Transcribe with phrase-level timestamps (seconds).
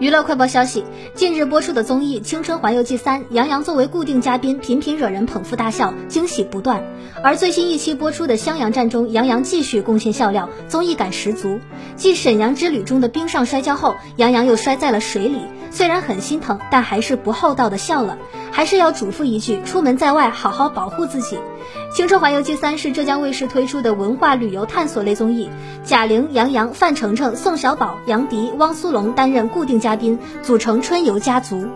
[0.00, 0.82] 娱乐快报消息：
[1.14, 6.82] 近日播出的综艺《青春环游记三》，杨洋作为固定嘉宾，频频惹人捧腹大笑，惊喜不断。
[7.22, 11.60] 而最新一期播出的《襄阳站》中，杨洋继续贡献笑料，综艺感十足。
[11.96, 18.18] 继沈阳之旅中的冰上摔跤后，杨洋又摔在了水里，虽然很心疼，但还是不厚道的笑了。
[18.52, 21.36] 还是要嘱咐一句：出门在外，好好保护自己。
[21.94, 25.48] 《青春环游记三》是浙江卫视推出的文化旅游探索类综艺，
[25.84, 31.68] 贾玲、杨洋、范丞丞、宋小宝、杨迪、汪苏泷担任固定嘉宾，组成春游家族。